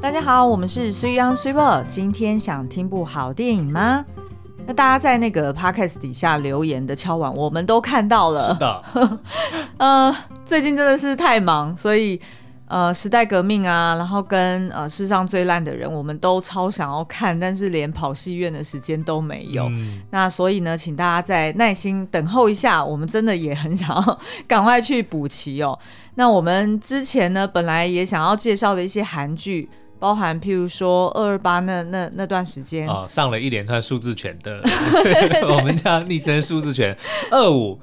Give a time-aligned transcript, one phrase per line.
[0.00, 1.84] 大家好，我们是 Sui On Super。
[1.88, 4.04] 今天想听部好电影吗？
[4.64, 8.40] 那大家在那个 Podcast 底下留言的敲碗，我们都看到了。
[8.40, 8.84] 是的，
[9.78, 12.20] 呃，最近真的是太忙，所以。
[12.70, 19.64] 呃，时代革命啊，然后跟呃世上最烂的人，我们都超想要看，但是连跑戏院的时间都没有。
[19.70, 25.78] 嗯、那所以呢，请大家再耐心等候一下，我们真的也很想要 赶快去补齐哦。
[26.16, 29.66] 那我们之前呢，本来也想要介绍的一些韩剧，
[29.98, 32.88] 包含譬如说二二八那那那段时间。
[32.88, 34.60] 啊、哦，上了一连串数字拳的，
[35.48, 36.96] 我们叫昵称数字拳
[37.30, 37.80] 二五。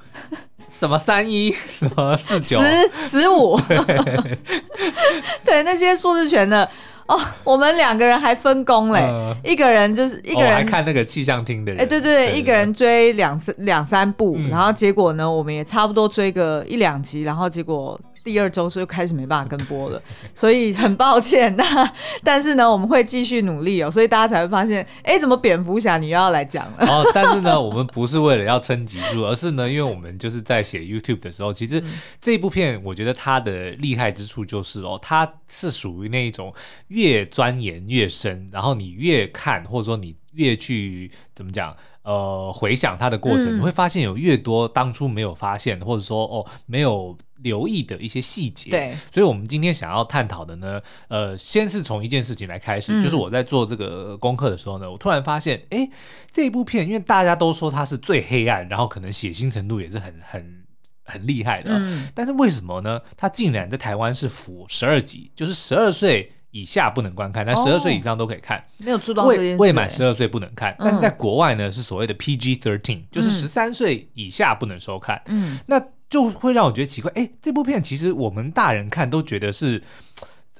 [0.68, 2.60] 什么三一什么四九。
[2.60, 3.55] 十十五，
[5.46, 5.62] 对。
[5.64, 6.68] 那些数字拳的
[7.05, 18.00] 哦，我们两个人还分工嘞，呃、一个人就是一个人、哦、还看那个气象厅的人，哎、欸、对对对，对对对，一个人追两三两三部，嗯、然后结果呢，我们也差不多追个一两集，然后结果。
[18.25, 20.02] 第二周就开始没办法跟播了，
[20.34, 21.55] 所以很抱歉。
[21.55, 21.63] 那
[22.23, 26.87] 但是呢，我们会继续努力哦，所以大家才会发现，哎、欸，怎么蝙蝠侠你又要来讲了？
[26.87, 31.82] 哦，但是呢，我们不是为了要撑集数，而是呢，因为我们就是在写 YouTube 的时候，其实
[32.20, 36.51] 这部片，我觉得它的厉害之处就是哦，它是属于那一种
[36.87, 41.77] 越钻研越深，然后你越看，或者说你越去怎么讲？
[42.05, 48.70] 呃，回想它的过程，嗯、你会发现有越多当初没有发现，或者说哦没有留意的一些细节。
[48.70, 55.89] 对，所以我们今天想要探讨的呢，呃，先是从一件事情来开始，嗯、就是我在做这个功课的时候呢，我突然发现，哎，
[56.29, 60.63] 这一部片，因为大家都说它是最黑暗，然后可能血腥程度也是很很
[61.03, 63.01] 很厉害的，嗯、但是为什么呢？
[63.17, 66.31] 它竟然在台湾是辅十二级，就是十二岁。
[66.56, 68.57] 以下不能观看，但十二岁以上都可以看。
[68.57, 69.51] 哦、没有注到这件事。
[69.57, 75.22] 未未满十二岁不能看，嗯、但是在国外呢是所谓的 PG thirteen，就是十三岁以下不能收看。
[75.25, 79.83] 嗯，那就会让我觉得奇怪，哎，这部片其实我们大人看都觉得是。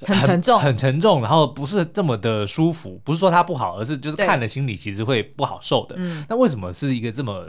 [0.06, 3.02] 很沉重，很沉重，然后不是这么的舒服。
[3.04, 5.96] 不是说它不好，而是就是看了心里其实会不好受的。
[5.98, 7.48] 嗯，那为什么是一个这么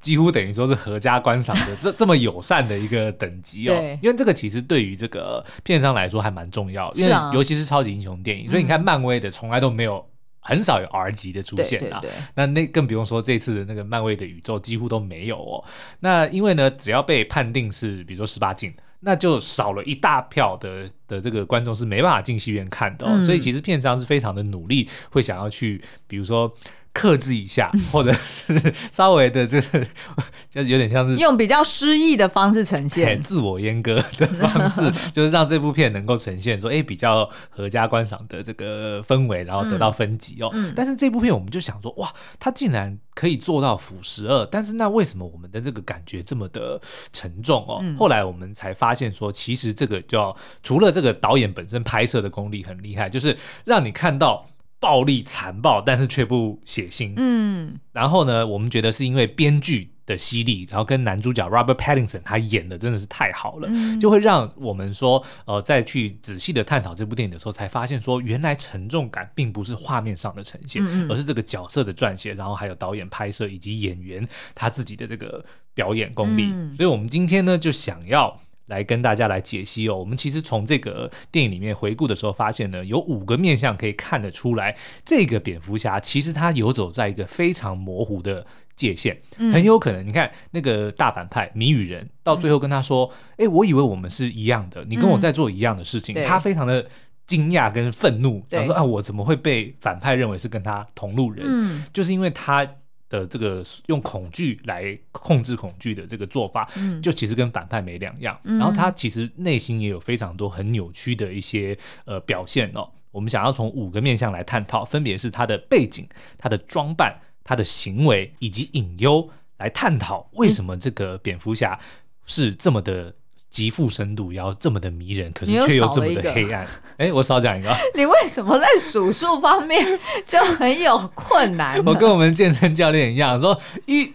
[0.00, 3.74] 几乎等于说是合家观赏的这这么友善的一个等级哦？
[3.74, 10.04] 对，因为这个其实对于这个片商来说还蛮重要，因为尤其是超级英雄电影，所以你看漫威的从来都没有
[10.40, 12.02] 很少有 R 级的出现啊。
[12.34, 15.64] 那那更不用说这次的那个漫威的宇宙几乎都没有哦。
[16.00, 18.74] 那因为呢，只要被判定是比如说十八禁。
[19.00, 26.52] 那就少了一大票的的这个观众是没办法进戏院看的，哦，嗯、所以其实片商是非常的努力，会想要去，比如说。
[26.98, 28.60] 克制一下， 或者是
[28.90, 29.86] 稍微的这个，
[30.50, 40.50] 就有点像是用比较诗意的方式呈现，自我阉割的方式，就是让这部片能够呈现说，哎，比较合家观赏的这个氛围，然后得到分级哦。
[40.52, 46.80] 嗯嗯、但是这部片我们就想说，哇，它竟然可以做到腐十二，但是那为什么我们的这个感觉这么的
[47.12, 47.78] 沉重哦？
[47.80, 54.44] 嗯、后来我们才发现说，其实这个叫除了这个导演本身拍摄的功力很厉害，就是让你看到。
[54.80, 57.12] 暴力残暴，但是却不血腥。
[57.16, 75.44] 嗯，然后呢，我们觉得是因为编剧的犀利，然后跟男主角 Robert Pattinson 他演的真的是太好了，嗯、就会让我们说，呃，再去仔细的探讨这部电影的时候，才发现说，原来沉重感并不是画面上的呈现，嗯、而是这个角色的撰写，然后还有导演拍摄以及演员他自己的这个
[75.74, 76.44] 表演功力。
[76.52, 78.40] 嗯、所以，我们今天呢，就想要。
[78.68, 79.96] 来跟大家来解析哦。
[79.96, 88.46] 我们其实从这个电影里面回顾的时候，发现呢，有五个面向可以看得出来，这个蝙蝠侠其实他游走在一个非常模糊的
[88.76, 96.14] 界限，嗯、很有可能你看那个大反派谜语人，到最后跟他说：“哎、嗯，我以为我们是一样的，你跟我在做一样的事情。
[96.14, 96.86] 嗯”他非常的
[97.26, 101.44] 惊讶跟愤怒，他说：“啊，我怎么会被反派认为是跟他同路人？
[101.48, 102.66] 嗯、就是因为他。”
[103.08, 108.38] 的这个用恐惧来控制恐惧的这个做法，嗯、就其实跟反派没两样。
[108.44, 112.88] 嗯、然后他其实内心也有非常多很扭曲的一些呃表现哦。
[113.10, 121.78] 我们想要从五个面向来探讨，分别是他的背景、他的装扮、他的行为以及隐忧，来探讨为什么这个蝙蝠侠
[122.26, 123.14] 是这么的。
[123.50, 126.66] 极富深度，然后这么的迷人，可是却又这么的黑暗。
[126.98, 127.74] 哎，我少讲一个。
[127.94, 131.82] 你为什么在数数方面就很有困难？
[131.86, 134.12] 我跟我们健身教练一样，说一、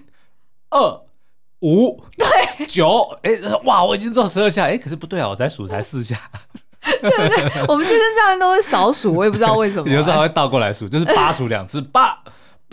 [0.69, 1.02] 二、
[1.62, 3.31] 五、对九，哎，
[3.63, 6.16] 哇，我已经做十二下，哎，可是不对啊，我才数才四下。
[7.02, 9.90] 对对对，我们健身教练都会少数，我也不知道为什么。
[9.90, 12.22] 有时候还会倒过来数，就是八数两次，八。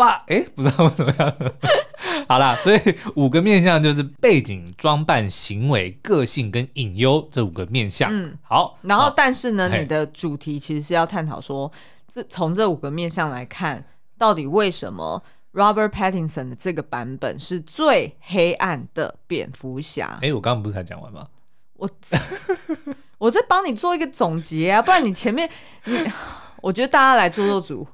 [0.01, 1.37] 八哎，不知道怎么样。
[2.27, 2.81] 好啦，所以
[3.17, 8.09] 五个面相就是背景、装扮、行为、个性跟隐忧这五个面相。
[8.11, 8.79] 嗯，好。
[8.83, 11.71] 然后，但是呢，你的主题其实是要探讨说，
[12.09, 13.85] 这从这五个面相来看，
[14.17, 20.19] 到底为什么 Robert Pattinson 的这个版本是最黑暗的蝙蝠侠？
[20.23, 21.27] 哎，我刚刚不是才讲完吗？
[21.75, 21.91] 我
[23.19, 25.51] 我在帮你做一个总结啊，不然你前面
[25.85, 25.99] 你。
[26.61, 27.87] 我觉得大家来做做主，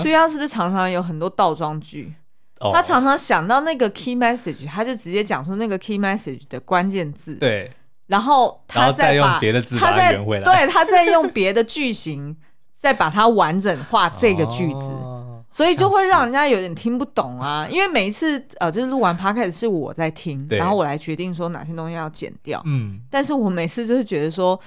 [0.00, 2.12] 所以他是不是常常有很多倒装句？
[2.60, 2.70] 哦。
[2.72, 7.70] 他常常想到那个 key message，他就直接讲出那个 key message 的关键字，对，
[8.06, 12.36] 然后他再用别的字把它圆回来，对，他再用别的句型
[12.74, 14.78] 再把它完整化这个句子。
[14.78, 15.14] 哦
[15.50, 22.60] 所以就会让人家有点听不懂啊，因为每一次呃，就是录完 podcast 是我在听，然后我来决定说哪些东西要剪掉。
[22.66, 24.60] 嗯，但是我每次就是觉得说，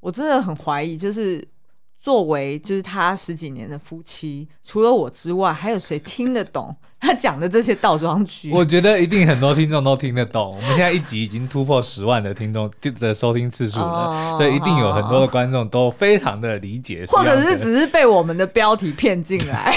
[0.00, 1.46] 我真的很怀疑，就是
[2.02, 6.74] 作为就是他十几年的夫妻，除了我之外，还有谁听得懂？
[7.02, 10.54] 他讲的这些倒装句，我觉得一定很多听众都听得懂。
[10.54, 12.70] 我们现在一集已经突破十万的听众
[13.00, 19.76] 的收听次数了，哦、所以一定有很多的观众都非常的理解，或者是只是被我们的标题骗进来。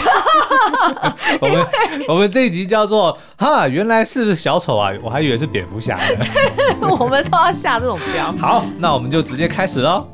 [1.42, 1.68] 我们
[2.10, 6.26] 我们这一集叫做“哈，原来是小丑啊，我还以为是蝙蝠侠呢。
[7.00, 8.32] ”我们都要下这种标。
[8.34, 10.08] 好，那我们就直接开始喽。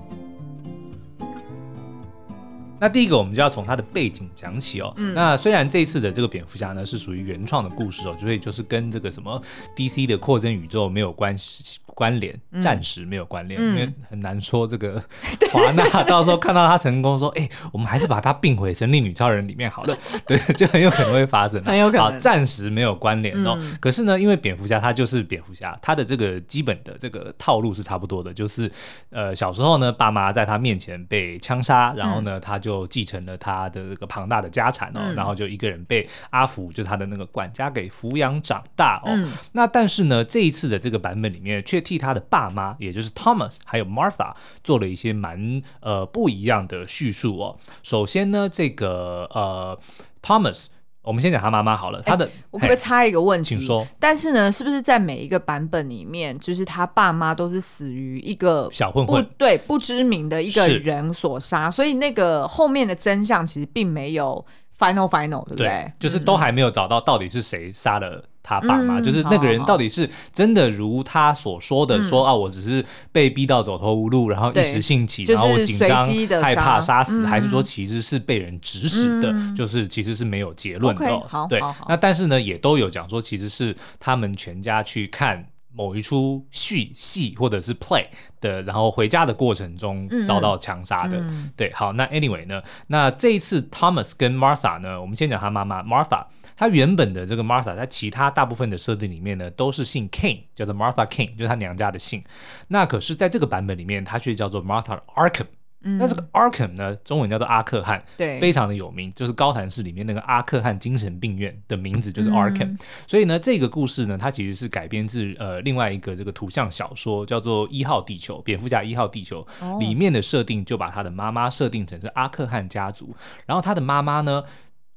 [2.81, 4.91] 那第一个，我们就要从它的背景讲起哦。
[4.97, 9.39] 嗯、那虽然这一次的这个蝙蝠侠呢是属于原创的故事哦，所以就是跟这个什么
[9.75, 11.79] DC 的扩增宇宙没有关系。
[11.93, 12.33] 关联
[12.63, 15.03] 暂时没有关联，嗯、因为很难说这个
[15.51, 19.95] 华纳到时候看到他成功说， 哎、欸，我们还是把它并回神力女超人里面好了，
[20.25, 22.03] 对，就很有可能会发生，很有可能。
[22.03, 23.55] 好，暂时没有关联哦。
[23.59, 28.71] 嗯、可是呢，因为蝙蝠侠他就是蝙蝠侠，他的这个基本的这个套路是差不多的，就是
[29.09, 39.11] 呃小时候呢，爸妈在他面前被枪杀，然后呢，他就继承了他的这个庞大的家产哦，嗯、然后就一个人被阿福就他的那个管家给抚养长大哦。
[39.13, 41.81] 嗯、那但是呢，这一次的这个版本里面却。
[41.81, 47.57] 替他的爸妈，也就是 Thomas 还有 Martha 做了一些蛮呃不一样的叙述哦。
[47.81, 49.77] 首先呢，这个呃
[50.21, 50.67] Thomas，
[51.03, 52.01] 我们先讲他妈妈好了。
[52.03, 53.49] 他的、欸、我可不可以插一个问题？
[53.49, 53.85] 请说。
[53.99, 64.45] 但是呢，是不是在每一个版本里面，就是他爸妈都是死于一个小混混，对，不知名的一个人所杀，所以那个后面的真相其实并没有
[64.77, 65.67] final final，对不对？
[65.67, 68.23] 对，就是都还没有找到到底是谁杀了。
[68.43, 76.01] 他爸妈、嗯、就是那个人，到底是真的如他所说的说、嗯、啊，我只是被逼到走投无路，然后一时兴起，然后紧张
[76.41, 79.31] 害怕杀死，嗯、还是说其实是被人指使的？
[79.31, 81.05] 嗯、就是其实是没有结论的。
[81.05, 88.05] Okay, 好对，好好那但是呢，也都有讲说，其实是他们全家去看某一出戏戏或者是 play
[88.41, 91.17] 的，然后回家的过程中遭到枪杀的。
[91.17, 96.25] 嗯、对，好，那 anyway 呢，那这一次 Thomas 跟 Martha 呢，我们先讲他妈妈 Martha。
[96.61, 102.23] 他原本的这个 Martha，在其他大部分的设定里面呢，都是姓 King，叫做 Martha King，就是他娘家的姓。
[102.67, 105.47] 那可是在这个版本里面，他却叫做 Martha Arkham。
[105.83, 112.65] 嗯、那这个 Arkham 呢，中文叫做阿克汉，对，非常的有名，就是高谭市里面那个阿克汉精神病院的名字就是 Arkham。
[112.65, 112.77] 嗯、
[113.07, 123.15] 所以呢，这个故事呢，它其实是改编自呃另外一个这个图像小说，叫做《一号地球》，蝙蝠侠一号地球、哦、里面的设定就把他的妈妈设定成是阿克汉家族，
[123.47, 124.43] 然后他的妈妈呢。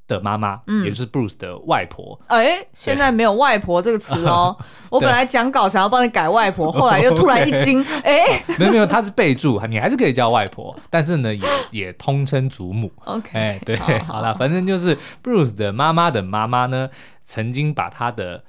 [0.07, 2.19] 的妈妈，嗯、也就是 Bruce 的外婆。
[2.27, 4.57] 哎、欸，现在没有外婆这个词哦。
[4.91, 12.93] 我本来讲稿想要帮你改外婆， 后来又突然一惊，哎没有没有，他是备注，你还是可以叫外婆，但是呢，也也通称祖母。
[13.05, 16.91] OK，对，好了，反正就是 Bruce 的妈妈的妈妈呢，
[17.23, 18.45] 曾经把她的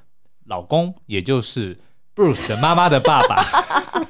[0.45, 1.79] 老公，也就是
[2.15, 3.43] Bruce 的妈妈的爸爸。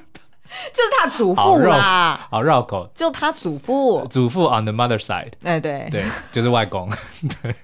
[0.73, 5.87] 就是他祖父啦，好绕口，就他祖父，祖父 on the mother side，哎对。
[5.91, 6.89] 对，就是外公，
[7.41, 7.55] 对，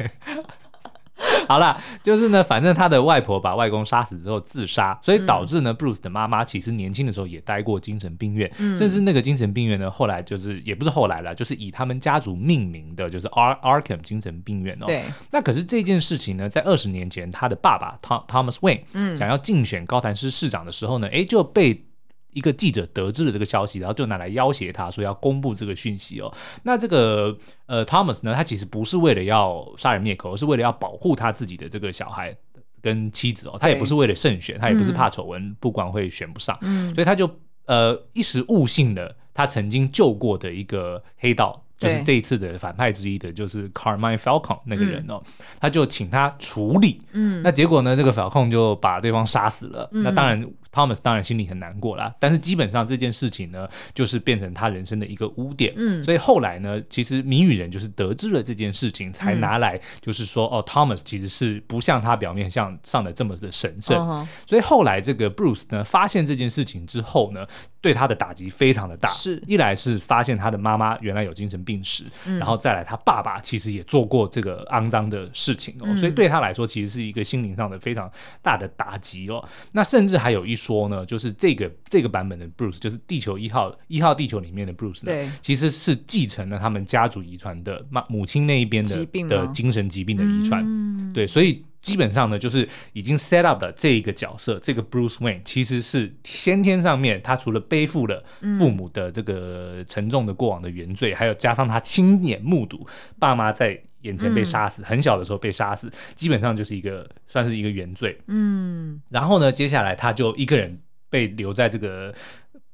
[1.48, 8.75] 好啦，就是呢，反正他的外婆把外公杀死之后自杀，所以导致呢，Bruce 的妈妈其实年轻的时候也待过精神病院，嗯。
[8.77, 14.86] 甚至那个精神病院呢，后来就是也不是后来了，就是以他们家族命名的，就是 Ar Arkham 精神病院哦。
[14.86, 21.86] 对，那可是这件事情呢，在二十年前，他的爸爸 Tom Thomas Wayne 想要竞选高谭市市长的时候呢，哎，就被。
[22.33, 26.33] 一个记者得知了这个消息，然后就拿来要挟他，说要公布这个讯息哦。
[26.63, 27.35] 那这个
[27.65, 32.35] 呃，Thomas 呢，他其实不是为了要杀人灭口，而是为了要保护他自己的这个小孩
[32.81, 33.57] 跟妻子哦。
[33.59, 37.29] 他也不是为了胜选，他也不是怕丑闻不管会选不上，嗯，所以他就
[37.65, 41.63] 呃一时误信了他曾经救过的一个黑道。
[41.81, 49.89] 就是这一次的反派之一的，就是 Carmine Falcone 那个人哦，嗯、他就请他处理，嗯，那结果呢，这个 Falcone 就把对方杀死了。
[49.91, 52.13] 嗯、那当然，Thomas 当然心里很难过啦。
[52.19, 55.73] 但是基本上这件事情呢，就是变成他人生的一个污点。
[55.75, 63.97] 嗯，所以后来呢，其实谜语人就是得知了这件事情，才拿来就是说，嗯、哦，Thomas 其实是不像他表面上上的这么的神圣。
[64.07, 67.43] 哦、所以后来这个 Bruce 呢，发现这件事情之后呢，
[67.81, 69.09] 对他的打击非常的大。
[69.09, 71.71] 是一来是发现他的妈妈原来有精神病。
[71.71, 72.03] 病史，
[72.37, 78.11] 然后再来，他爸爸其实也做过这个肮脏的事情哦，嗯、所以对他来说，其实是一个心灵上的非常
[78.41, 79.41] 大的打击哦。
[79.71, 98.23] 那甚至还有一说呢，就是这个这个版本的 Bruce，就是地球一号一号地球里面的 Bruce 呢，其实是继承了他们家族遗传的妈母亲那一边的的精神疾病的遗传，嗯、对，所以基本上呢，就是已经 set up 了这一个角色，这个 Bruce Wayne 其实是先天上面他除了背负了
[98.59, 102.85] 父母的这个沉重的过往的原罪，嗯、还有加上他亲眼目睹
[103.17, 103.81] 爸妈在。
[104.01, 108.20] 眼前被杀死，嗯、很小的时候被杀死，基本上就是一个算是一个原罪。
[108.27, 110.79] 嗯，然后呢，接下来他就一个人
[111.10, 112.13] 被留在这个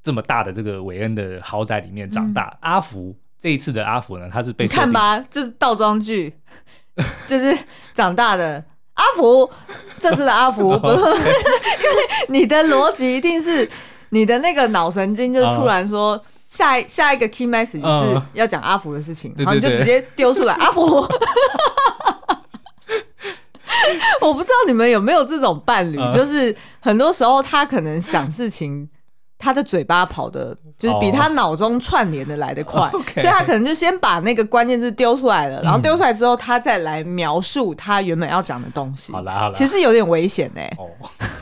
[0.02, 2.50] 这么大的这个韦恩的豪宅里面长大。
[2.56, 6.34] 嗯、阿福这一次的阿福呢，他是被看吧，这是倒装句，
[7.28, 7.58] 这是
[7.94, 9.50] 长大的阿福，
[10.00, 13.70] 这次的阿福 因为你的逻辑一定是
[14.10, 16.16] 你的那个脑神经，就是突然说。
[16.16, 20.82] 嗯下一下一个 key message 是要讲阿福的事情，然后你就直接丢出来 阿福。
[24.22, 28.89] 我不知道你们有没有这种伴侣，就是很多时候他可能想事情。
[29.39, 39.13] 他的嘴巴跑的，就是比他脑中串联的来得快，oh, 所以他可能就先把那个关键字丢出来了，然后丢出来之后，他再来描述他原本要讲的东西。
[39.13, 40.68] 好了好了，其实有点危险哎。
[40.80, 40.89] 哦，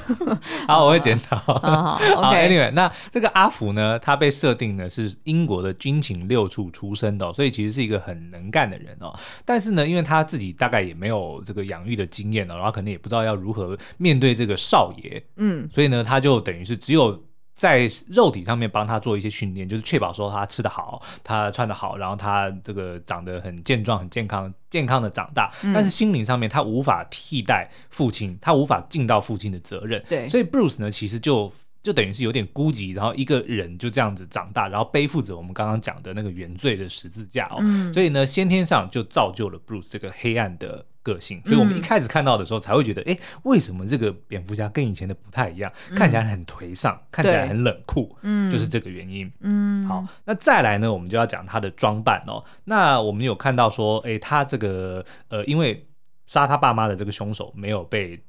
[0.67, 1.35] 好，我会检讨。
[1.59, 9.13] 好， OK，Anyway，那这个阿福呢，他被设定呢是英国的军情六处出身的，所以其实是一个很能干的人哦。
[9.43, 17.23] 但是呢，因为他自己大概也没有这个养育的经验哦，然后可能也不知道要如何面对这个少爷，嗯，所以呢，他就等于是只有。
[17.55, 25.49] 在肉体上面帮他做一些训练，就是确保说他吃得好，他穿得好，然后他这个长得很健壮、很健康、健康的长大。
[25.63, 30.03] 嗯、但是心灵上面他无法替代父亲，他无法尽到父亲的责任。
[30.09, 31.49] 对，所以 Bruce 呢，其实就
[31.81, 37.57] 就等于是有点孤寂，然后一个人就这样子长大，然后背负着我们刚刚讲的那个原罪的十字架哦。
[37.61, 40.85] 嗯、所以呢，先天上就造就了 Bruce 这个黑暗的。
[41.05, 45.71] 个性，所以我们一开始看到的时候才会觉得，哎、嗯，为什么这个蝙蝠侠跟以前的不太一样？
[45.91, 49.31] 嗯、看起来很颓丧，看起来很冷酷，嗯，就是这个原因。
[49.41, 52.43] 嗯，好，那再来呢，我们就要讲他的装扮哦。
[52.63, 55.87] 那我们有看到说，哎，他这个呃，因为
[56.25, 58.19] 杀他爸妈的这个凶手没有被，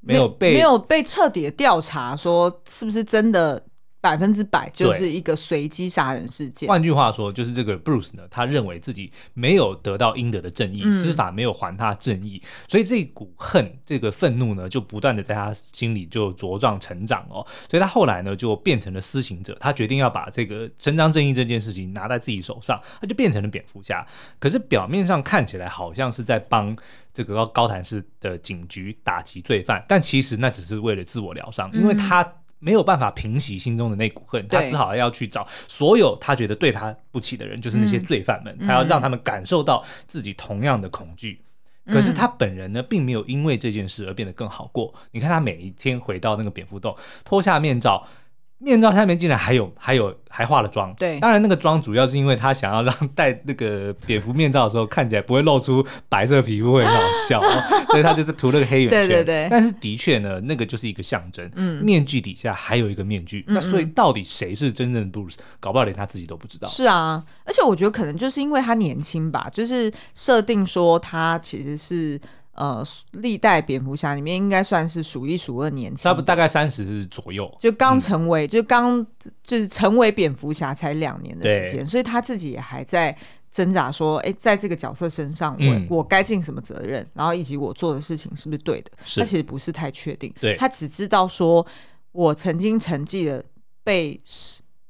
[0.00, 3.62] 没有被，没有被彻底的调查，说是不是真的。
[4.04, 6.68] 百分之百就是一个随机杀人事件。
[6.68, 17.40] 换句话说，就是这个 Bruce 呢，他认为自己没有得到应得的正义，嗯、司法没有还他正义，所以这股恨、这个愤怒呢，就不断的在他心里就茁壮成长哦。
[17.70, 24.06] 所以他后来呢，就变成了私刑者，他决定要把这个伸张正义这件事情拿在自己手上，他就变成了蝙蝠侠。
[24.38, 26.76] 可是表面上看起来好像是在帮
[27.14, 32.22] 这个高高谭市的警局打击罪犯，但其实那只是为了自我疗伤，因为他。
[32.64, 41.42] 没有办法平息心中的那股恨，他只好要去找所有他觉得对他不起的人，就是那些罪犯们，他要让他们感受到自己同样的恐惧。
[41.86, 44.94] 可是他本人呢，并没有因为这件事而变得更好过。
[45.10, 48.06] 你看他每一天回到那个蝙蝠洞，脱下面罩。
[48.58, 57.42] 面罩下面竟然还有还有还化了妆，对，当然那个妆主要是因为他想要让戴那个蝙蝠面罩的时候看起来不会露出白色皮肤会很好笑，
[57.90, 59.06] 所以他就是涂了个黑眼圈。
[59.06, 59.48] 对对对。
[59.50, 66.66] 但是的确呢，那个就是一个象征，嗯，面具底下还有一个面具，嗯嗯，那所以到底谁是真正的 Bruce，搞不好连他自己都不知道。
[66.68, 72.18] 是啊，而且我觉得可能就是因为他年轻吧，就是设定说他其实是。
[72.54, 79.06] 呃，历代蝙蝠侠里面应该算是数一数二年轻，差不多大概三十左右，就刚成为，嗯、就刚
[79.42, 83.16] 就是成为蝙蝠侠才两年的时间，所以他自己也还在
[83.50, 88.90] 挣扎，说，哎，在这个角色身上，我、嗯、我该尽什么责任，然后以及我做的事情是不是对的？
[89.16, 91.66] 他其实不是太确定，对他只知道说，
[92.12, 93.42] 我曾经沉寂了
[93.82, 94.20] 被。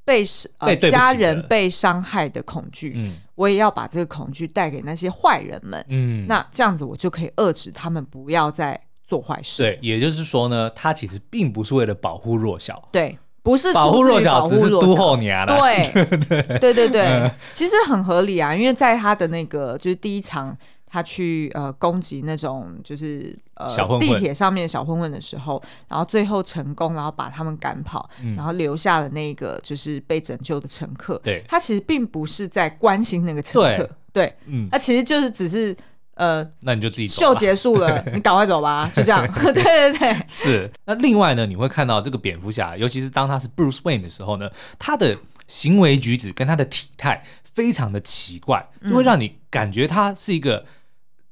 [0.06, 0.22] 被
[0.58, 9.62] 呃家人被伤害的恐惧，嗯，我也要把这个恐惧带给那些坏人们，嗯，那这样子我就可以遏制他们不要再做坏事。
[9.62, 15.44] 对，也就是说呢，他其实并不是为了保护弱小，对，不是保护弱小，只是都后你啊。
[15.46, 20.56] 对，对， 对，对，对，嗯、其实很合理啊，因为在他的那个就是第一场。
[20.94, 23.66] 他去呃攻击那种就是呃
[23.98, 31.20] 地铁上面的小混混的时候，然后最后成功，然后把他们赶跑，嗯、然后留下了那个就是被拯救的乘客。
[31.24, 35.76] 对，他其实并不是在关心那个乘客，对，对嗯，他其实就是只是
[36.14, 39.26] 呃，那你就自己秀结束了， 你赶快走吧，就这样。
[39.52, 40.70] 对对对，是。
[40.84, 44.48] 那另外呢，你会看到这个蝙蝠侠，尤其是当他是 Bruce Wayne 的时候呢，
[44.78, 50.64] 他的行为举止跟他的体态非常的奇怪，就会让你感觉他是一个。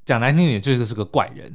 [0.05, 1.47] 讲难听点，就是是个怪人。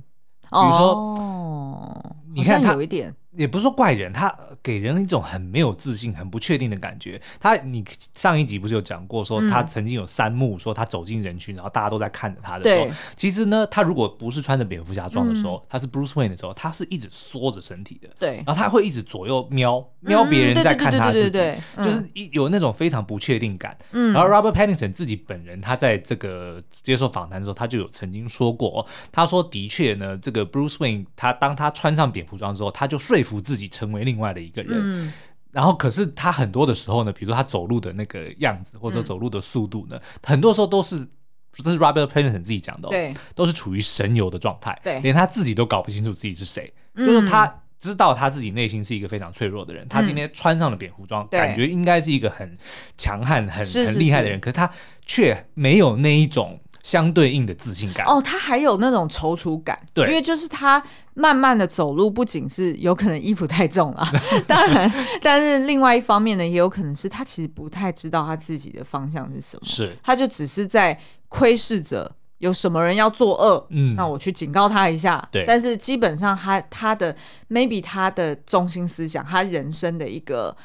[0.49, 7.21] 比如说，哦、你看他有一点，也不是说怪人，他给人一种很没有自信、很不确定的感觉。
[7.39, 21.39] 他，你上一集不是有讲过，说他曾经有三幕，说他走进人群，然后大家都在看着他的时候，其实呢，他如果不是穿着蝙蝠侠装的时候，他是 Bruce Wayne 的时候，他是一直缩着身体的，对，然后他会一直左右瞄瞄别人在看他自己，
[21.77, 23.77] 就是一有那种非常不确定感。
[23.91, 35.13] 嗯，然后 Robert Pattinson 自己本人，他在这个接受访谈的时候，他就有曾经说过，他说的确呢，这个 Bruce Wayne 他当他穿上蝙蝠装之后，他就说服自己成为另外的一个人，嗯、
[35.51, 41.07] 然后可是他很多的时候呢，比如说他走路的那个样子，或者走路的速度呢，嗯、很多时候都是
[41.53, 51.39] 这是 Robert Pattinson 自己讲的、哦，对，都是处于神游的状态，对，连他自己都搞不清楚自己是谁，嗯、就是他知道他自己内心是一个非常脆弱的人，嗯、他今天穿上了蝙蝠装，对。
[51.39, 52.57] 感觉应该是一个很
[52.97, 54.71] 强悍、很很厉害的人，可是他
[55.05, 56.59] 却没有那一种。
[56.87, 58.05] 相对应的自信感。
[58.05, 60.81] 哦，他还有那种踌躇感，对，因为就是他
[61.15, 64.07] 慢慢的走路，不仅是有可能衣服太重了，
[64.47, 64.89] 当然，
[65.21, 77.13] 但是另外一方面呢，也有可能是他其实不太知道他自己的方向是什么，是，他就只是在窥视着有什么人要作恶，嗯，那我去警告他一下，对，但是基本上他他的
[77.49, 80.55] maybe 他的中心思想，他人生的一个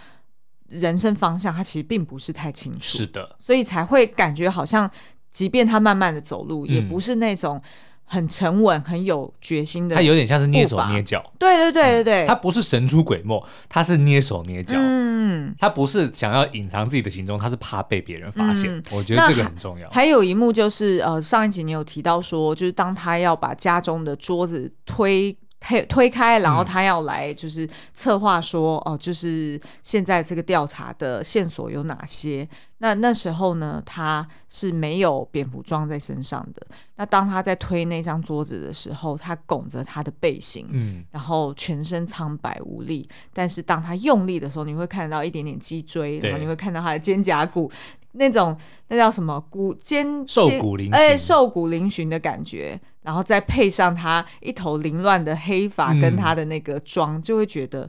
[0.68, 4.88] 人生方向，他其实并不是太清楚，是的，所以才会感觉好像。
[5.32, 7.60] 即便他慢慢的走路，嗯、也不是那种
[8.04, 9.96] 很沉稳、很有决心的。
[9.96, 11.22] 他有点像是蹑手蹑脚。
[11.38, 14.76] 对对对对对、嗯，他不是神出鬼没，他是蹑手蹑脚。
[14.78, 18.70] 嗯，他不是想要隐藏自己的行踪，他是怕被别人发现。
[18.70, 19.88] 嗯、我觉得这个很重要。
[19.90, 25.36] 还有一幕就是，呃，上一集你有提到说，就是当他要把家中的桌子推。
[25.62, 32.46] 推推开，然后他要来就是策划说，嗯、哦，就是现在这个调查的线索有哪些？
[32.78, 36.66] 那那时候呢，他是没有蝙蝠装在身上的。
[36.96, 43.08] 那当他在推那张桌子的时候，他拱着他的背心，嗯，然后全身苍白无力。
[43.32, 47.70] 但是当他用力的时候，你会看到一点点脊椎，然后你会看到他的肩胛骨。
[48.12, 48.56] 那种
[48.88, 57.88] 那叫什么骨肩瘦骨嶙哎，瘦骨嶙峋的感觉，然后再配上他一头凌乱的黑发跟他的那个妆，嗯、就会觉得。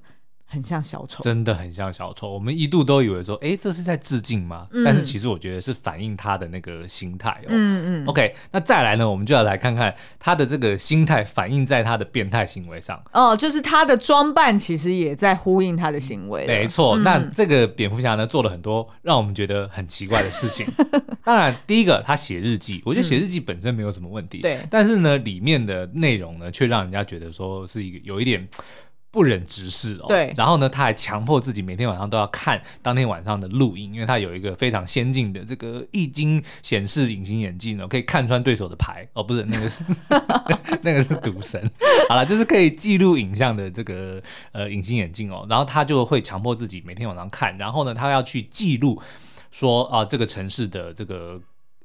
[0.53, 2.31] 很像小丑，真的很像小丑。
[2.31, 4.67] 我们一度都以为说，哎，这是在致敬吗？
[4.71, 7.47] 嗯、但是其实我觉得是反映他的那个心态哦。
[7.49, 8.05] 嗯嗯。
[8.05, 13.03] OK，那再来呢，我们就要来看看他的这个心态反映在他的变态行为上。
[13.11, 16.45] 哦，就是他的装扮其实也在呼应他的行为。
[16.45, 20.67] 没错，嗯、那这个蝙蝠侠呢，做了很多让我们觉得很奇怪的事情。
[21.25, 24.41] 当然，第一个他写日记，我觉得写日记本身没有什么问题。
[24.41, 24.67] 对、嗯。
[24.69, 28.47] 但是呢，里面的内容呢，却让人家觉得说是一个有一点。
[29.13, 39.83] 不忍直视哦，对，然后呢，他还强迫自己每天晚上都要看当天晚上的录音，因为他有一个非常先进的这个液晶显示隐形眼镜哦，可以看穿对手的牌哦，不是那个是
[40.81, 41.61] 那个是赌神，
[42.09, 44.19] 好了，就是可以记录影像的这个
[44.51, 48.99] 呃隐形眼镜哦，然后他就会强迫自己每天晚上看，然后呢，他要去记录
[49.51, 51.39] 说啊这个城市的这个。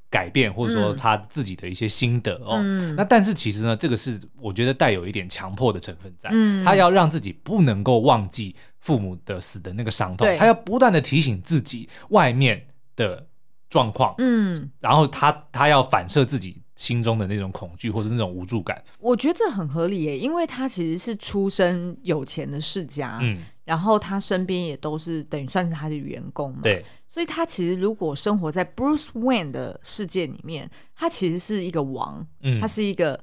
[0.09, 10.37] 改变或者说他自己的一些心得、嗯、哦，那但是其实呢，这个是我觉得带有一点强迫的成分在，嗯、他要让自己不能够忘记父母的死的那个伤痛，对。
[10.37, 13.27] 他要不断的提醒自己外面的
[13.69, 18.81] 状况，嗯，然后他他要反射自己心中的那种恐惧或者那种无助感。
[18.99, 26.85] 我觉得这很合理耶，因为他其实是出身有钱的世家，嗯，然后他身边也都是等于算是他的员工嘛，对。
[27.09, 33.19] 所以他其实如果生活在 Bruce Wayne 的世界里面，他其实是一个王，嗯，他是一个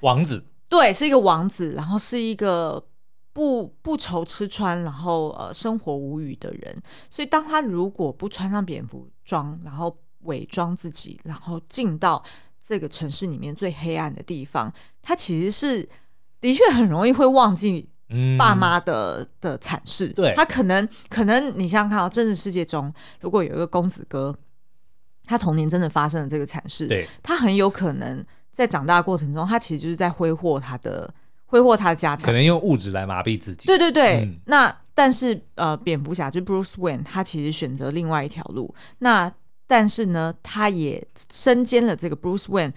[0.00, 2.84] 王子，对，是一个王子，然后是一个
[3.32, 6.82] 不不愁吃穿，然后呃生活无虞的人。
[7.08, 12.20] 所以当他如果不穿上蝙蝠装，然后伪装自己，然后进到
[12.66, 15.88] 这个城市里面最黑暗的地方，他其实是
[16.40, 17.88] 的确很容易会忘记。
[18.38, 24.32] 爸妈的的惨事，对，他可能可能你想想看哦，真实世界中如果有一个公子哥，
[25.24, 31.12] 他童年真的发生了这个惨事，对，他很有可能在长大的过程中，他其实就是在挥霍他的
[31.46, 33.66] 挥霍他的家产，可能用物质来麻痹自己。
[33.66, 39.28] 对对对，嗯、那但是呃，蝙蝠侠就 Bruce Wayne，他其实选择另外一条路，那
[39.66, 42.72] 但是呢，他也身兼了这个 Bruce Wayne。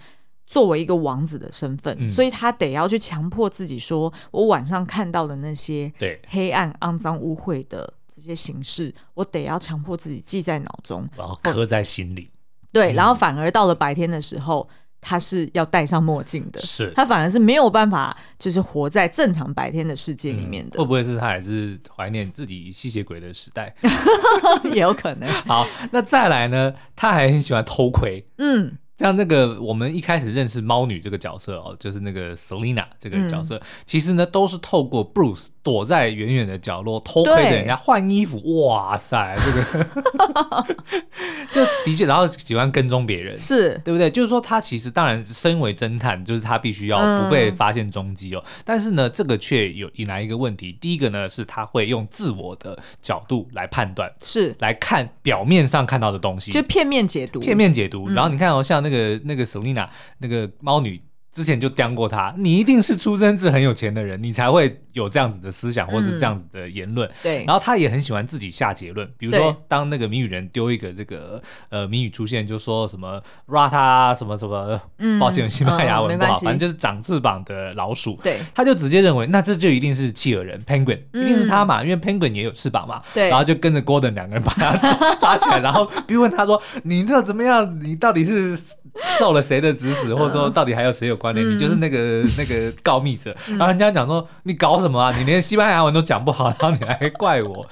[0.46, 5.92] 作为一个王子的身份，嗯、所以他得要去强迫自己说：“我晚上看到的那些
[6.26, 12.28] 黑暗、肮脏、污秽的这些形式，我得要强迫自己记在脑中，然后刻在心里。”
[12.72, 14.68] 对，嗯、然后反而到了白天的时候，
[15.00, 20.78] 他是要戴上墨镜的，是他反而是没有办法，就是活在正常白天的世界里面的。
[20.78, 23.74] 嗯、会不会是他还是怀念自己吸血鬼的时代？
[24.72, 25.28] 也有可能。
[25.46, 26.74] 好，那再来呢？
[26.94, 28.26] 他还很喜欢偷窥。
[28.38, 28.76] 嗯。
[28.98, 40.66] 像那个我们一开始认识猫女这个角色哦，就是那个 Selina 这个角色，嗯、其实呢都是透过 Bruce 躲在远远的角落偷窥着人家换衣服，哇塞，这个
[41.52, 44.10] 就的确，然后喜欢跟踪别人，是对不对？
[44.10, 48.42] 就是说，他其实当然身为侦探，就是他必须要不被发现踪迹哦。
[48.44, 50.76] 嗯、但是呢，这个却有引来一个问题。
[50.80, 58.08] 第一个呢，是他会用自我的角度来判断，是来看表面上看到的东西，就片面解读，片面解读。
[58.08, 61.02] 嗯、然后你看哦，像那个那个 Selina 那个猫女。
[61.32, 67.08] 之前就刁过他，你一定是出生自很有钱的人，你才会有这样子的思想或者是这样子的言论。
[67.08, 78.18] 嗯、对，然后他也很喜欢自己下结论，比如说当那个谜语人丢一个这个呃谜语出现，就说什么 rata 什么什么，嗯、抱歉，西班牙文不好，嗯、反正就是长翅膀的老鼠。
[78.22, 83.00] 对，他就直接认为那这就一定是企鹅人 penguin，一定是他嘛，因为 penguin 也有翅膀嘛。
[83.14, 84.76] 对，然后就跟着 Gordon 两个人把他
[85.14, 87.78] 抓，抓起来，然后逼问他说：“你这怎么样？
[87.80, 88.58] 你到底是
[89.18, 91.46] 受了谁的指使，或者说到底还有谁有关联？
[91.46, 95.14] 嗯、你就是那个。”呃，那个告密者，然后人家讲说，你搞什么啊？
[95.18, 97.68] 你连西班牙文都讲不好，然后你还怪我，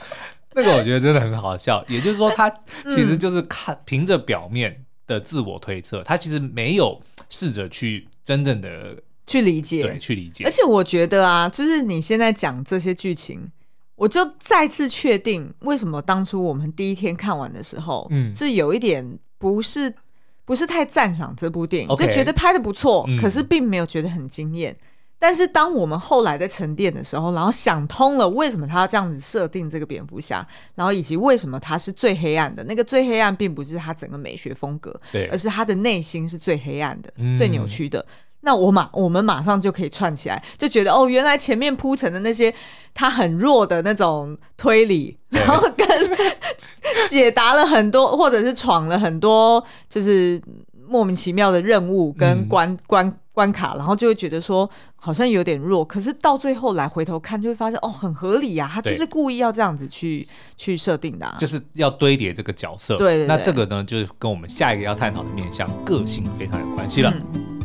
[0.52, 1.82] 那个我觉得真的很好笑。
[1.88, 2.48] 也就是说，他
[2.90, 7.00] 其实就是看凭着表面的自我推测，他其实没有
[7.30, 10.44] 试着去真正的去理解，对，去理解。
[10.44, 13.50] 而且我觉得啊，就是你现在讲这些剧情，
[13.96, 19.94] 我就再次确定为什么当初我们第一天看完的时候，嗯，是有一点不是。
[20.48, 22.06] 不是太赞赏这部电影，Okay.
[22.06, 24.74] 就觉得拍的不错，嗯、可是并没有觉得很惊艳。
[25.18, 34.98] 但是当我们后来在沉淀的时候，然后想通了为什么他要这样子设定这个蝙蝠侠，然后以及为什么他是最黑暗的，那个最黑暗并不是他整个美学风格，
[35.30, 38.02] 而是他的内心是最黑暗的、嗯、最扭曲的。
[38.40, 42.54] 那我马我们马上就可以串起来，就觉得哦，原来前面铺陈的那些
[42.94, 45.86] 他很弱的那种推理，然后跟。
[47.06, 50.40] 解答了很多，或者是闯了很多，就是
[50.86, 62.96] 莫名其妙的任务跟关、嗯、关关卡，然后就会觉得说好像有点弱，可是到最后来回头看，就会发现哦，很合理呀、啊，他就是故意要这样子去去设定的、啊，就是要堆叠这个角色。
[62.96, 67.12] 对，那这个呢，就是跟我们下一个要探讨的面向个性非常有关系了。
[67.34, 67.57] 嗯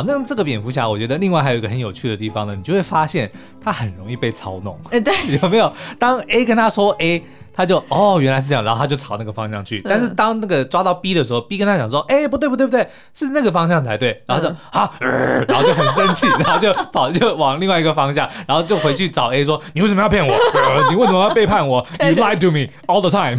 [0.00, 4.78] 好，那这个蝙蝠侠，我觉得另外还有一个很有趣的地方呢，你就会发现他很容易被操弄。
[4.90, 5.70] 哎，对， 有没有？
[5.98, 9.82] 当 A 跟他说 A，他就哦，原来是这样，然后他就朝那个方向去。
[9.84, 14.22] 但是当那个抓到 B 的时候，B 跟他讲说，哎，不对不对不对，是那个方向才对。
[14.24, 20.34] 然后就啊，然后就很生气，然后就跑就往另外一个方向，然后就回去找 A 说，你为什么要骗我？
[20.88, 21.86] 你为什么要背叛我？
[22.00, 23.38] You lie to me all the time。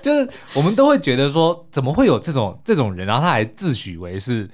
[0.00, 4.48] 就是我们都会觉得说，怎么会有这种这种人，然后他还自诩为是。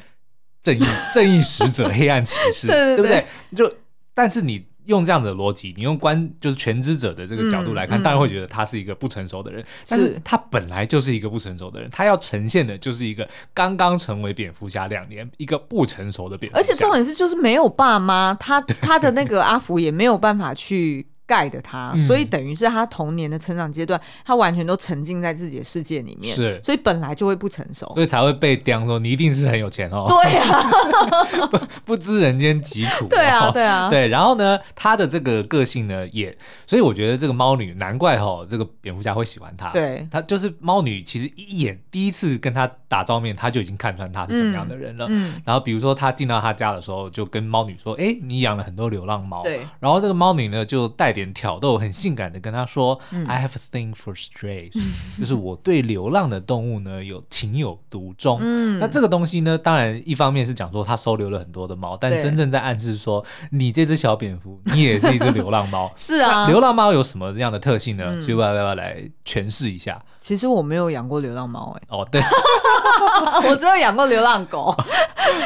[0.63, 3.25] 正义 正义使者，黑暗骑士，对，不对？
[3.55, 3.73] 就
[4.15, 9.63] 但是你用这样的逻辑，你用观就是全知者的这个角度来看，嗯、当然会觉得他是一个不成熟的人。
[9.63, 16.61] 嗯、但是他本来就是一个不成熟的人，他要呈现的就是一个刚刚成为蝙蝠侠两年，一个不成熟的蝙蝠侠。
[16.61, 21.07] 而且重点是，就是没有爸妈，他他的那个阿福也没有办法去。
[21.33, 30.05] 盖的他，所以等于是他童年的成长阶段，他完全都沉浸在自己的世界里面，是，所以本来就会不成熟，所以才会被刁说你一定是很有钱哦。
[30.07, 33.07] 对啊， 不不知人间疾苦。
[33.07, 34.09] 对啊，对啊，对。
[34.09, 39.71] 然后呢，他的这个个性呢，也，所以我觉得这个猫女难怪哈，这个蝙蝠侠会喜欢他。
[39.71, 45.07] 对，他就是猫女，其实一眼第一次跟他打照面，他就已经看穿他是什么样的人了。
[45.09, 45.41] 嗯。
[45.47, 49.63] 然后比如说他进到他家的时候，就跟猫女说：“哎，你养了很多流浪猫。”对。
[49.81, 51.22] 然后这个猫女呢，就带点。
[51.35, 58.39] 挑逗很性感的跟他说、嗯、：“I have a thing for strays，、嗯、 就是我对流浪的动物呢有情有独钟。
[58.41, 65.93] 嗯”那这个东西呢，当然一方面是讲说他收留了很多的猫，但真正在暗示说你这只小蝙蝠，你也是一只流浪猫。
[65.99, 68.05] 是啊，流浪猫有什么样的特性呢？
[68.07, 70.01] 嗯、所以我要不要来诠释一下？
[70.23, 72.23] 其实我没有养过流浪猫，哎，哦，对，
[73.51, 74.73] 我只有养过流浪狗，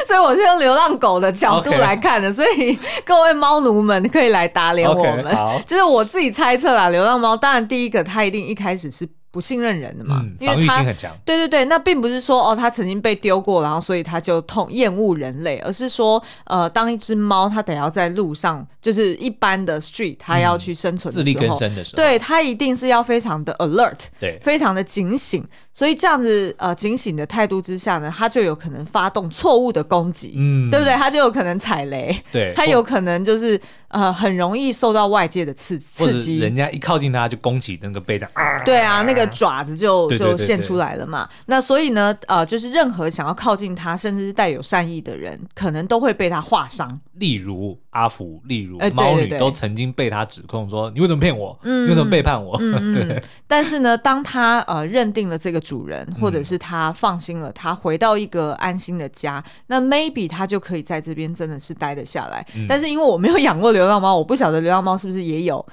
[0.05, 2.33] 所以我是用流浪狗的角度来看的，Okay.
[2.33, 9.07] 所以各位猫奴们可以来打脸我们，okay, 就是我自己猜测啦，流浪猫当然第一个它一定一开始是。
[9.37, 10.83] 不信任人的嘛，嗯、因为他。
[11.23, 25.45] 对对对，那并不是说哦，他曾经被丢过，然后所以他就痛厌恶人类，而是说，呃，当一只猫，它得要在路上，就是一般的 street，它要去生存的时候，嗯、自力更生的时候，对，它一定是要非常的 alert，对，非常的警醒。
[25.71, 30.95] 所以这样子呃警醒的态度之下呢，它就有可能发动错误的攻击，嗯，对不对？
[30.95, 38.27] 它就有可能踩雷，对，它有可能就是呃很容易受到外界的刺刺激，人家一靠近它就攻击那个背的，
[38.65, 39.26] 对啊，那个。
[39.27, 41.27] 个爪子就就现出来了嘛。
[41.47, 46.99] 那所以呢，呃，就是任何想要靠近他，甚至是带有善意的人，可能都会被他划伤。
[47.13, 51.57] 例如阿福，例如猫女，都曾经被他指控说：“你为什么骗我？
[51.63, 52.55] 你为什么背叛我？”
[52.93, 53.21] 对。
[53.47, 62.45] 但是呢，当他呃认定了这个主人，或者是他放心了，他回到一个安心的家，那 maybe 他就可以在这边真的是待得下来。
[62.69, 65.65] 但是因为我没有养过流浪猫，我不晓得流浪猫是不是也有。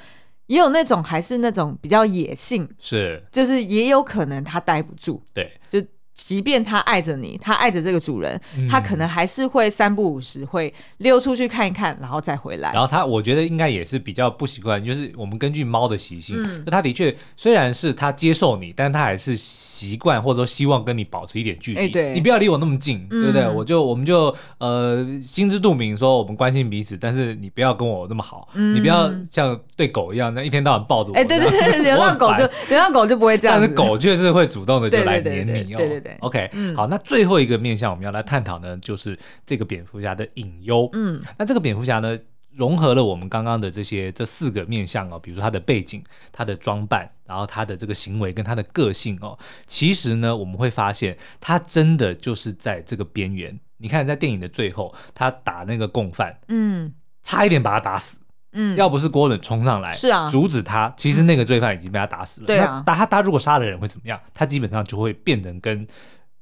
[0.47, 5.81] 也有那种还是那种比较野性，是，就是也有可能他待不住，对，就。
[6.15, 12.73] 即便他爱着你，他爱着这个主人，嗯、他可能还是会三不五时会溜出去看一看，然后再回来。
[12.73, 21.81] 然后他，我觉得应该也是比较不习惯，就是我们根据猫的习性，嗯、他的确虽然是它接受你，但它还是习惯或者说希望跟你保持一点距离。
[21.81, 23.49] 欸、对，你不要离我那么近，嗯、对不对？
[23.49, 31.17] 我就我们就呃心知肚明，说我们关心彼此，但是你不要跟我那么好，嗯、你不要像对狗一样，那一天到晚抱着我。
[31.17, 35.79] 哎、欸，对对对， 流浪狗就 流浪狗就不会这样，但是狗确实会主动的就来黏你哦。
[35.79, 36.04] 对对对。
[36.21, 40.89] OK，嗯，好，那最后一个面向我们要来探讨呢，就是这个蝙蝠侠的隐忧。
[40.93, 42.19] 嗯，那这个蝙蝠侠呢，
[42.53, 53.59] 融合了我们刚刚的这些这四个面向哦，比如说他的背景、他的装扮，然后他的这个行为跟他的个性哦，其实呢，我们会发现他真的就是在这个边缘。
[53.79, 58.19] 你看，在电影的最后，他打那个共犯，嗯，差一点把他打死。
[58.55, 62.47] 嗯，要不是郭伦冲上来，是啊，阻止他，其实那个罪犯已经被他打死了。
[62.47, 64.19] 对啊，那他他如果杀了人会怎么样？
[64.33, 65.87] 他基本上就会变成跟。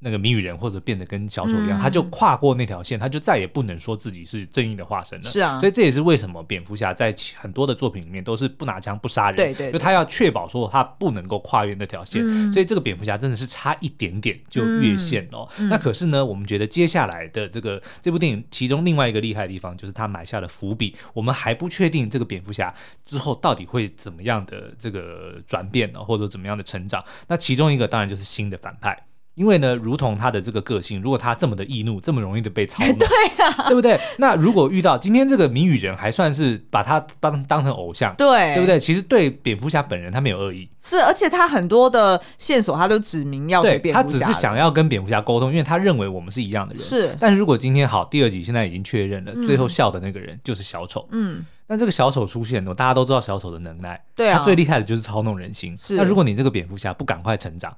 [0.04, 5.24] 那个谜语人或者变得跟小丑一样，嗯、他就跨过那条线，他就再也不能说自己是正义的化身了。
[5.24, 9.36] 是啊，所以这也是为什么蝙蝠侠在很多的作品里面都是不拿枪不杀人。
[9.36, 12.20] 对，对对，就他要确保说他不能够跨越那条线。
[12.24, 15.48] 嗯、所以这个蝙蝠侠真的是差一点点就越线了。
[15.58, 20.96] 嗯、那可是呢，我们觉得接下来的这个这部电影，其中另外一个厉害的地方就是他埋下了伏笔。
[21.14, 27.04] 我们还不确定这个蝙蝠侠之后到底会怎么样的这个转变呢，或者怎么样的成长？
[27.28, 28.98] 那其中一个当然就是新的反派。
[29.34, 33.08] 因为呢，如同他的这个个性，如果他这么的易怒，这么容易的被操弄， 对
[33.44, 33.98] 啊，对不对？
[34.18, 38.78] 那如果遇到今天这个谜语人，还算是把他当当成偶像，对，对不对？
[38.78, 46.82] 其实对蝙蝠侠本人，他没有恶意，是，而且他很多的线索，他都指明要给蝙蝠侠，他只是想要跟蝙蝠侠沟通，因为他认为我们是一样的人。
[46.84, 51.08] 是，但是如果今天好，第二集现在已经确认了，嗯、最后笑的那个人就是小丑。
[51.10, 55.74] 嗯，那这个小丑出现了，大家都知道小丑的能耐，对啊，他最厉害的就是操弄人心。
[55.80, 57.74] 是，那如果你这个蝙蝠侠不赶快成长，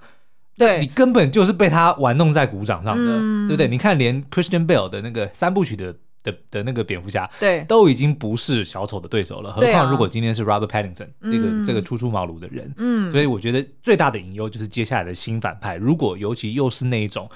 [0.56, 3.68] 对，你根本就是被他玩弄在鼓掌上的，嗯、对不对？
[3.68, 9.52] 你看，连 Christian Bale 的那个三部曲的的的那个蝙蝠侠，对，都已经不是小丑的对手了。
[9.52, 17.28] 何况如果今天是 Robert Pattinson、啊、这个、嗯、这个初出茅庐的人，嗯，所以我觉得最大的隐忧就是接下来的新反派，如果尤其又是那一种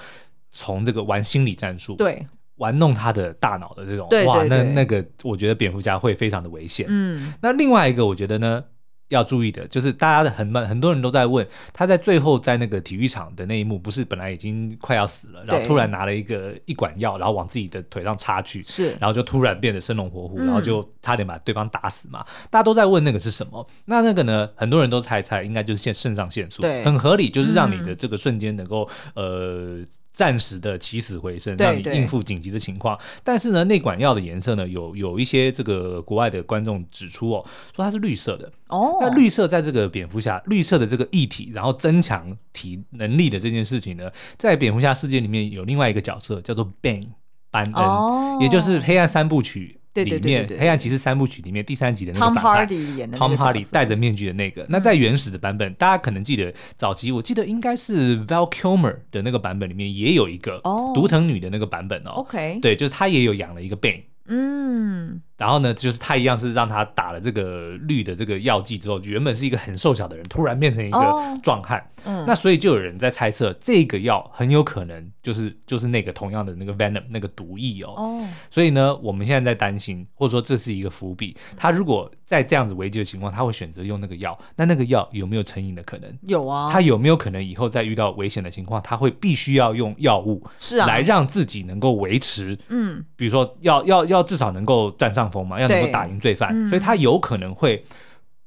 [0.53, 2.25] 从这个玩心理战术，对，
[2.57, 6.87] 玩弄他的大脑的这种，对对对哇，那那个我觉得蝙蝠侠会非常的危险。
[6.89, 8.63] 嗯，那另外一个我觉得呢？
[9.09, 22.21] 要注意的就是，大家的很很多人都在问，他在最后在那个体育场的那一幕，不是本来已经快要死了，然后突然拿了一个一管药，然后往自己的腿上插去，是，然后就突然变得生龙活虎，然后就差点把对方打死嘛。
[22.21, 23.67] 嗯、大家都在问那个是什么？
[23.87, 24.49] 那那个呢？
[24.55, 29.85] 很多人都猜猜，应该就是肾肾上腺素，对，很合理，就是让你的这个瞬间能够、嗯、呃。
[30.19, 32.99] 暂时的起死回生，让你应付紧急的情况。
[33.23, 38.51] 但是呢，那管药的颜色呢，有有一些这个国外的观众指出哦，说它是绿色的。
[38.67, 47.11] 哦，那绿色在这个蝙蝠侠绿色的这个液体，然后增强体能力的这件事情呢，在蝙蝠侠世界里面有另外一个角色叫做 Bane
[47.53, 49.79] 班恩，哦、也就是黑暗三部曲。
[50.05, 60.61] 里面《黑暗骑士》三部曲里面第三集的那个反派 Tom Hardy 演的 Tom Hardy 戴着面具的那个，那在原始的版本，大家可能记得早期，我记得应该是 Val Kilmer 的那个版本里面也有一个
[60.95, 62.11] 独藤女的那个版本哦。
[62.17, 64.03] OK，对，就是他也有养了一个 Bane。
[64.27, 65.21] 嗯。
[65.39, 71.89] 然后呢，就是他一样是让他打了这个绿的这个药剂之后，原本是一个很瘦小的人，突然变成一个壮汉。
[72.05, 77.95] 嗯，那所以就有人在猜测，这个药很有可能就是就是那个同样的那个 venom 那个毒液哦。
[77.97, 78.29] 哦。
[78.51, 81.37] 所以呢，我们现在在担心，或者说这是一个伏笔。
[81.57, 86.13] 他如果在这样子危机的情况，他会选择用那个药，那那个药有没有成瘾的可能？
[86.23, 86.69] 有啊。
[86.73, 92.59] 他有没有可能以后再遇到危险的情况，他会必须要用药物，是啊，来让自己能够维持。
[92.69, 93.05] 嗯。
[93.15, 95.28] 比如说，要要要至少能够站上。
[95.45, 97.85] 嘛，要能够打赢罪犯，嗯、所以他有可能会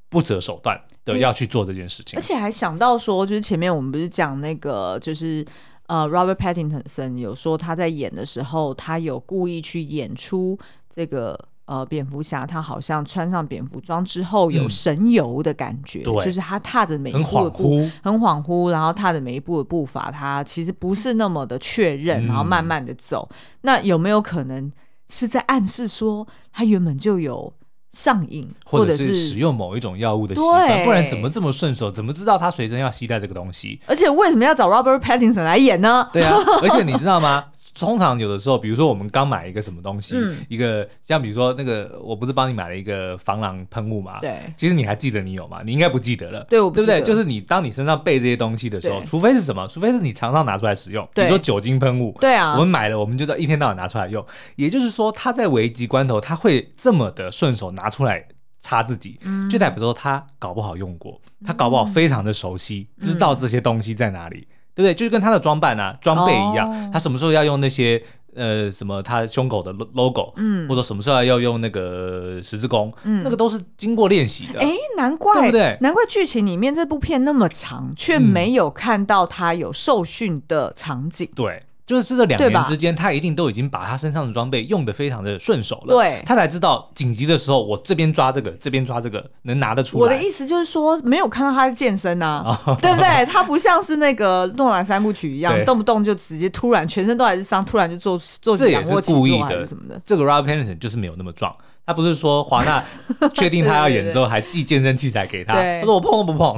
[0.08, 5.44] 不择手段的要去做这件事情，而且还想到说，就是前面我们不是讲那个，就是
[5.86, 10.58] 呃，Robert Pattinson 有说他在演的时候，他有故意去演出
[10.94, 24.70] 这个呃蝙蝠侠，他好像穿上蝙蝠装之后有神游的感觉，嗯、就是他踏的每一步的步很恍惚，很恍惚，然后踏的每一步的步伐，他其实不是那么的确认，然后慢慢的走，嗯、那有没有可能？
[25.12, 27.52] 是在暗示说他原本就有
[27.92, 31.90] 上瘾，或者是使用某一种药物的习惯，不然怎么这么顺手？
[31.90, 33.78] 怎么知道他随身要携带这个东西？
[33.86, 36.08] 而且为什么要找 Robert Pattinson 来演呢？
[36.14, 37.44] 对啊，而且你知道吗？
[37.74, 44.20] 通常有的时候，比如说我们刚买一个什么东西，嗯、一个像比如说那个，我不是帮你买了一个防狼喷雾嘛？
[44.20, 45.60] 对，其实你还记得你有吗？
[45.64, 47.02] 你应该不记得了，对，我不对不对？
[47.02, 49.66] 就是你当你身上备这些东西的时候，除非是什么？
[49.68, 54.24] 除非是你常常拿出来使用，比如说酒精喷雾，对啊，我们买了，我们就在一天到晚拿出来用。
[54.56, 58.26] 也就是说，他在危急关头，他会这么的顺手拿出来
[58.58, 64.46] 擦自己，嗯、就代表说他搞不好用过，他搞不好非常的熟悉，嗯、知道这些东西在哪里。
[64.74, 64.94] 对不对？
[64.94, 68.02] 就是跟他的装扮啊、装备一样，哦、他什么时候要用那些
[68.34, 74.60] 呃什么他胸口的 logo，嗯，或者什么时候要用那个十字弓，嗯，那个都是经过练习的。
[74.60, 75.76] 哎，难怪，对不对？
[75.80, 81.28] 难怪剧情里面这部片那么长，却没有看到他有受训的场景。
[81.32, 81.60] 嗯、对。
[81.92, 85.94] 就是这两年之间，他一定都已经把他身上的装备用得非常的顺手了。
[85.94, 90.02] 对，他才知道紧急的时候，我这边抓这个，这边抓这个，能拿得出来。
[90.02, 92.44] 我的意思就是说，没有看到他在健身呐、
[92.80, 93.26] 对不对？
[93.26, 100.00] 他不像是那个诺兰三部曲一样，动不动就直接突然全身都还是伤，突然就做做仰卧起坐还是什么的。
[100.04, 101.54] 这个 Robert Pattinson 就是没有那么壮。
[101.84, 102.82] 他不是说华纳
[103.34, 106.56] 确定他要演之后还寄健身器材给他，他说我碰都不碰。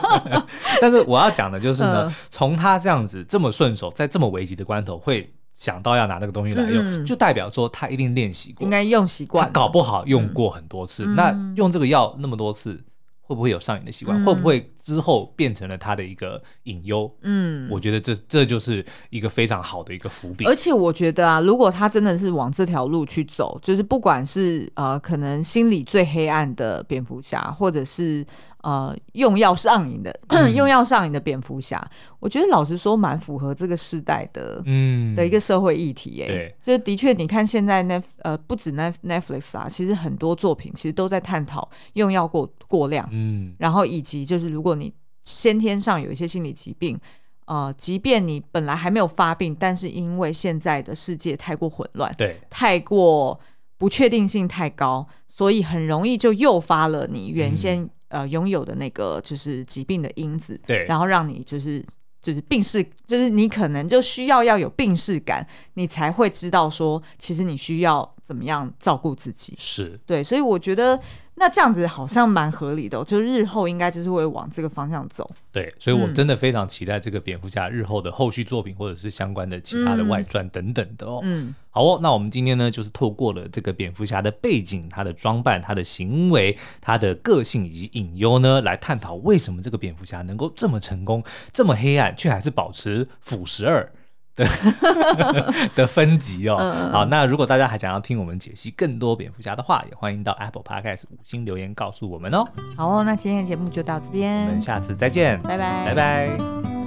[0.80, 11.04] 但是我要讲的就是呢，从他这样子这么顺手，在这么危急的关头会想到要拿那个东西来用，就代表说他一定练习过，应该用习惯，他搞不好用过很多次。
[11.04, 12.80] 那用这个药那么多次。
[13.28, 14.18] 会不会有上瘾的习惯？
[14.18, 17.14] 嗯、会不会之后变成了他的一个隐忧？
[17.20, 20.46] 嗯，我觉得这这就是一个非常好的一个伏笔。
[20.46, 28.26] 而且我觉得啊，如果他真的是往这条路去走，就是不管是呃，可能心里最黑暗的蝙蝠侠，或者是。
[28.62, 31.80] 呃，用药上瘾的， 嗯、用药上瘾的蝙蝠侠，
[32.18, 36.26] 我觉得老实说，蛮符合这个时代的，嗯，的一个社会议题耶。
[36.26, 44.92] 对，所以的确，你看现在那呃，不止 Netflix 啊，其实很多作品其实都在探讨用药过过量，嗯，然后以及就是如果你
[45.24, 46.98] 先天上有一些心理疾病，
[47.44, 53.38] 呃，即便你本来还没有发病，但是因为现在的世界太过混乱，对，太过
[53.78, 57.90] 不确定性太高，所以很容易就诱发了你原先、嗯。
[58.08, 61.84] 呃，拥有的那个就是疾病的因子，对，然后让你就是
[62.20, 71.00] 就是病逝，就是你可能就需要要有病逝感，你才会知道说，其实你需要怎么样照顾自己，是对，所以我觉得。
[71.38, 75.30] 那这样子好像蛮合理的，哦，就是日后应该就是会往这个方向走。
[75.52, 81.20] 对，所以我真的非常期待这个蝙蝠侠日后的后续作品，或者是相关的其他的外传等等的哦。
[81.22, 91.22] 嗯，好哦，那我们今天呢，就是透过了这个蝙蝠侠的背景、他的装扮、他的行为、他的个性以及隐忧呢，来探讨为什么这个蝙蝠侠能够这么成功、
[91.52, 93.90] 这么黑暗，却还是保持腐蚀二。
[95.74, 102.46] 的分级哦，嗯、好，那如果大家还想要听我们解析更多蝙蝠侠的话，也欢迎到 Apple Podcast 五星留言告诉我们哦。
[102.76, 106.77] 好哦，那今天的节目就到这边，我们下次再见，拜拜，拜拜。